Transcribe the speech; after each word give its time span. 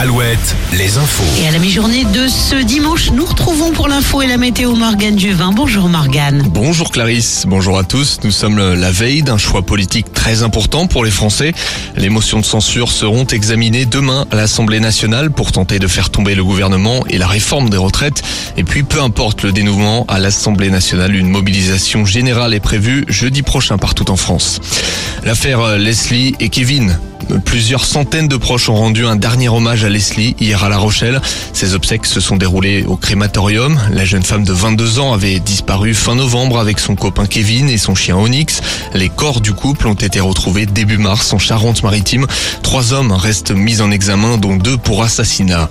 Alouette, 0.00 0.56
les 0.72 0.96
infos. 0.96 1.22
Et 1.42 1.46
à 1.46 1.50
la 1.50 1.58
mi-journée 1.58 2.06
de 2.06 2.26
ce 2.26 2.54
dimanche, 2.54 3.10
nous 3.10 3.26
retrouvons 3.26 3.70
pour 3.72 3.86
l'info 3.86 4.22
et 4.22 4.26
la 4.26 4.38
météo 4.38 4.74
Morgane 4.74 5.18
Juvin. 5.18 5.52
Bonjour 5.52 5.90
Morgane. 5.90 6.42
Bonjour 6.48 6.90
Clarisse, 6.90 7.44
bonjour 7.46 7.76
à 7.76 7.84
tous. 7.84 8.20
Nous 8.24 8.30
sommes 8.30 8.56
la 8.56 8.90
veille 8.90 9.22
d'un 9.22 9.36
choix 9.36 9.60
politique 9.60 10.10
très 10.14 10.42
important 10.42 10.86
pour 10.86 11.04
les 11.04 11.10
Français. 11.10 11.52
Les 11.98 12.08
motions 12.08 12.40
de 12.40 12.46
censure 12.46 12.92
seront 12.92 13.26
examinées 13.26 13.84
demain 13.84 14.24
à 14.30 14.36
l'Assemblée 14.36 14.80
nationale 14.80 15.30
pour 15.30 15.52
tenter 15.52 15.78
de 15.78 15.86
faire 15.86 16.08
tomber 16.08 16.34
le 16.34 16.44
gouvernement 16.44 17.04
et 17.10 17.18
la 17.18 17.26
réforme 17.26 17.68
des 17.68 17.76
retraites. 17.76 18.22
Et 18.56 18.64
puis, 18.64 18.84
peu 18.84 19.02
importe 19.02 19.42
le 19.42 19.52
dénouement, 19.52 20.06
à 20.08 20.18
l'Assemblée 20.18 20.70
nationale, 20.70 21.14
une 21.14 21.28
mobilisation 21.28 22.06
générale 22.06 22.54
est 22.54 22.60
prévue 22.60 23.04
jeudi 23.08 23.42
prochain 23.42 23.76
partout 23.76 24.10
en 24.10 24.16
France. 24.16 24.60
L'affaire 25.24 25.76
Leslie 25.76 26.36
et 26.40 26.48
Kevin 26.48 26.98
Plusieurs 27.44 27.84
centaines 27.84 28.28
de 28.28 28.36
proches 28.36 28.68
ont 28.68 28.74
rendu 28.74 29.06
un 29.06 29.16
dernier 29.16 29.48
hommage 29.48 29.84
à 29.84 29.88
Leslie 29.88 30.34
hier 30.40 30.62
à 30.64 30.68
La 30.68 30.78
Rochelle. 30.78 31.20
Ses 31.52 31.74
obsèques 31.74 32.06
se 32.06 32.20
sont 32.20 32.36
déroulées 32.36 32.84
au 32.84 32.96
crématorium. 32.96 33.78
La 33.92 34.04
jeune 34.04 34.22
femme 34.22 34.44
de 34.44 34.52
22 34.52 34.98
ans 34.98 35.12
avait 35.12 35.38
disparu 35.38 35.94
fin 35.94 36.14
novembre 36.14 36.58
avec 36.58 36.80
son 36.80 36.96
copain 36.96 37.26
Kevin 37.26 37.68
et 37.68 37.78
son 37.78 37.94
chien 37.94 38.16
Onyx. 38.16 38.60
Les 38.94 39.08
corps 39.08 39.40
du 39.40 39.52
couple 39.52 39.86
ont 39.86 39.94
été 39.94 40.20
retrouvés 40.20 40.66
début 40.66 40.98
mars 40.98 41.32
en 41.32 41.38
Charente-Maritime. 41.38 42.26
Trois 42.62 42.92
hommes 42.92 43.12
restent 43.12 43.52
mis 43.52 43.80
en 43.80 43.90
examen, 43.90 44.38
dont 44.38 44.56
deux 44.56 44.76
pour 44.76 45.02
assassinat. 45.02 45.68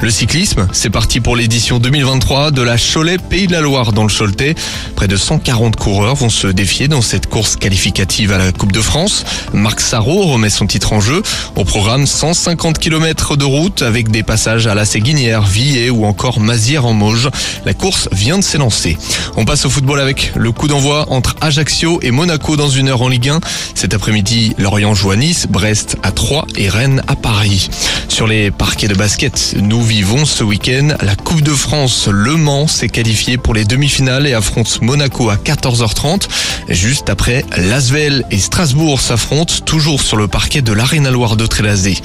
Le 0.00 0.10
cyclisme, 0.10 0.68
c'est 0.72 0.90
parti 0.90 1.20
pour 1.20 1.36
l'édition 1.36 1.78
2023 1.78 2.50
de 2.50 2.62
la 2.62 2.76
Cholet 2.76 3.18
Pays 3.18 3.46
de 3.46 3.52
la 3.52 3.60
Loire 3.60 3.92
dans 3.92 4.04
le 4.04 4.10
Choletais. 4.10 4.54
Près 4.96 5.08
de 5.08 5.16
140 5.16 5.76
coureurs 5.76 6.14
vont 6.14 6.30
se 6.30 6.46
défier 6.46 6.88
dans 6.88 7.02
cette 7.02 7.26
course 7.26 7.56
qualificative 7.56 8.32
à 8.32 8.38
la 8.38 8.52
Coupe 8.52 8.72
de 8.72 8.80
France. 8.80 9.24
Marc 9.52 9.80
Sarrault 9.80 10.26
remet 10.26 10.50
son 10.50 10.66
titre 10.66 10.87
en 10.92 11.00
jeu. 11.00 11.22
Au 11.56 11.64
programme, 11.64 12.06
150 12.06 12.78
km 12.78 13.36
de 13.36 13.44
route 13.44 13.82
avec 13.82 14.10
des 14.10 14.22
passages 14.22 14.66
à 14.66 14.74
la 14.74 14.84
Séguinière, 14.84 15.42
Villers 15.42 15.90
ou 15.90 16.04
encore 16.04 16.40
Mazières 16.40 16.86
en 16.86 16.92
Mauge. 16.92 17.28
La 17.64 17.74
course 17.74 18.08
vient 18.12 18.38
de 18.38 18.44
s'élancer. 18.44 18.96
On 19.36 19.44
passe 19.44 19.66
au 19.66 19.70
football 19.70 20.00
avec 20.00 20.32
le 20.36 20.52
coup 20.52 20.68
d'envoi 20.68 21.06
entre 21.10 21.36
Ajaccio 21.40 22.00
et 22.02 22.10
Monaco 22.10 22.56
dans 22.56 22.68
une 22.68 22.88
heure 22.88 23.02
en 23.02 23.08
Ligue 23.08 23.28
1. 23.28 23.40
Cet 23.74 23.94
après-midi, 23.94 24.54
Lorient 24.58 24.94
joue 24.94 25.10
à 25.10 25.16
Nice, 25.16 25.46
Brest 25.48 25.96
à 26.02 26.12
Troyes 26.12 26.46
et 26.56 26.68
Rennes 26.68 27.02
à 27.08 27.16
Paris. 27.16 27.68
Sur 28.08 28.26
les 28.26 28.50
parquets 28.50 28.88
de 28.88 28.94
basket, 28.94 29.54
nous 29.60 29.82
vivons 29.82 30.24
ce 30.24 30.42
week-end 30.44 30.88
la 31.02 31.16
Coupe 31.16 31.42
de 31.42 31.52
France. 31.52 32.08
Le 32.10 32.36
Mans 32.36 32.66
s'est 32.66 32.88
qualifié 32.88 33.38
pour 33.38 33.54
les 33.54 33.64
demi-finales 33.64 34.26
et 34.26 34.34
affronte 34.34 34.80
Monaco 34.82 35.30
à 35.30 35.36
14h30. 35.36 36.28
Juste 36.68 37.10
après, 37.10 37.44
Lasvel 37.56 38.24
et 38.30 38.38
Strasbourg 38.38 39.00
s'affrontent 39.00 39.54
toujours 39.64 40.02
sur 40.02 40.16
le 40.16 40.28
parquet 40.28 40.62
de 40.62 40.72
l'Arena 40.78 41.10
Loire 41.10 41.34
de 41.34 41.44
Trélazé. 41.44 41.98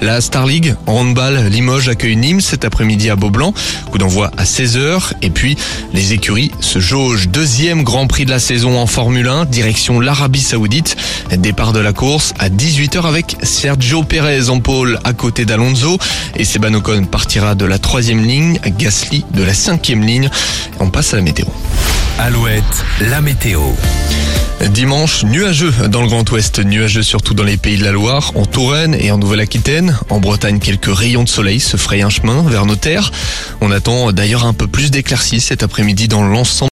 La 0.00 0.20
Star 0.20 0.46
League, 0.46 0.76
handball, 0.86 1.48
Limoges 1.48 1.88
accueille 1.88 2.14
Nîmes 2.14 2.40
cet 2.40 2.64
après-midi 2.64 3.10
à 3.10 3.16
Beaublanc. 3.16 3.52
Coup 3.90 3.98
d'envoi 3.98 4.30
à 4.36 4.44
16h. 4.44 5.14
Et 5.22 5.30
puis, 5.30 5.56
les 5.92 6.12
écuries 6.12 6.52
se 6.60 6.78
jaugent. 6.78 7.26
Deuxième 7.26 7.82
Grand 7.82 8.06
Prix 8.06 8.24
de 8.24 8.30
la 8.30 8.38
saison 8.38 8.78
en 8.78 8.86
Formule 8.86 9.26
1, 9.26 9.46
direction 9.46 9.98
l'Arabie 9.98 10.40
Saoudite. 10.40 10.96
Départ 11.36 11.72
de 11.72 11.80
la 11.80 11.92
course 11.92 12.32
à 12.38 12.48
18h 12.48 13.04
avec 13.06 13.36
Sergio 13.42 14.04
Pérez 14.04 14.50
en 14.50 14.60
pôle 14.60 15.00
à 15.02 15.14
côté 15.14 15.44
d'Alonso. 15.44 15.98
Et 16.36 16.44
Seban 16.44 16.74
Ocon 16.74 17.06
partira 17.06 17.56
de 17.56 17.64
la 17.64 17.80
troisième 17.80 18.22
ligne, 18.22 18.60
Gasly 18.78 19.24
de 19.32 19.42
la 19.42 19.52
cinquième 19.52 20.04
ligne. 20.04 20.30
On 20.78 20.90
passe 20.90 21.12
à 21.12 21.16
la 21.16 21.22
météo. 21.22 21.46
Alouette, 22.18 22.84
la 23.00 23.20
météo. 23.20 23.60
Dimanche, 24.70 25.24
nuageux 25.24 25.72
dans 25.88 26.02
le 26.02 26.06
Grand 26.06 26.30
Ouest, 26.30 26.60
nuageux 26.60 27.02
surtout 27.02 27.34
dans 27.34 27.42
les 27.42 27.56
pays 27.56 27.78
de 27.78 27.84
la 27.84 27.90
Loire, 27.90 28.32
en 28.36 28.46
Touraine 28.46 28.94
et 28.94 29.10
en 29.10 29.18
Nouvelle-Aquitaine. 29.18 29.98
En 30.08 30.20
Bretagne, 30.20 30.60
quelques 30.60 30.94
rayons 30.94 31.24
de 31.24 31.28
soleil 31.28 31.58
se 31.58 31.76
frayent 31.76 32.02
un 32.02 32.10
chemin 32.10 32.42
vers 32.42 32.64
nos 32.64 32.76
terres. 32.76 33.10
On 33.60 33.72
attend 33.72 34.12
d'ailleurs 34.12 34.46
un 34.46 34.52
peu 34.52 34.68
plus 34.68 34.90
d'éclaircies 34.90 35.40
cet 35.40 35.64
après-midi 35.64 36.06
dans 36.06 36.22
l'ensemble 36.22 36.70